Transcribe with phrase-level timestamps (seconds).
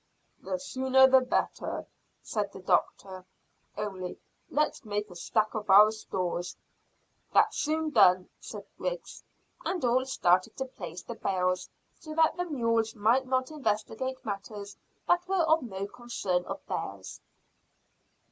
[0.41, 1.85] "The sooner the better,"
[2.23, 3.23] said the doctor,
[3.77, 6.57] "only let's make a stack of our stores."
[7.33, 9.21] "That's soon done," said Griggs,
[9.63, 11.69] and all started to place the bales
[11.99, 14.75] so that the mules might not investigate matters
[15.07, 17.21] that were no concern of theirs.